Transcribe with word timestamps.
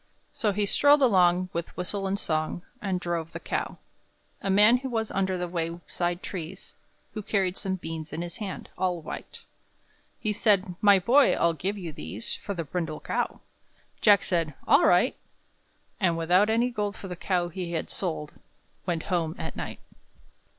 So 0.33 0.51
he 0.51 0.65
strolled 0.65 1.03
along, 1.03 1.49
with 1.53 1.77
whistle 1.77 2.07
and 2.07 2.17
song, 2.17 2.63
And 2.81 2.99
drove 2.99 3.33
the 3.33 3.39
cow. 3.39 3.77
A 4.41 4.49
man 4.49 4.81
was 4.83 5.11
under 5.11 5.37
the 5.37 5.47
wayside 5.47 6.23
trees, 6.23 6.73
Who 7.13 7.21
carried 7.21 7.55
some 7.55 7.75
beans 7.75 8.11
in 8.11 8.23
his 8.23 8.37
hand 8.37 8.69
all 8.79 8.99
white. 8.99 9.43
He 10.19 10.33
said, 10.33 10.73
"My 10.81 10.97
boy, 10.97 11.33
I'll 11.35 11.53
give 11.53 11.77
you 11.77 11.91
these 11.93 12.33
For 12.37 12.55
the 12.55 12.63
brindle 12.63 12.99
cow." 13.01 13.41
Jack 14.01 14.23
said, 14.23 14.55
"All 14.67 14.87
right." 14.87 15.15
And, 15.99 16.17
without 16.17 16.49
any 16.49 16.71
gold 16.71 16.95
for 16.95 17.07
the 17.07 17.15
cow 17.15 17.49
he 17.49 17.73
had 17.73 17.91
sold, 17.91 18.33
Went 18.87 19.03
home 19.13 19.35
at 19.37 19.55
night. 19.55 19.81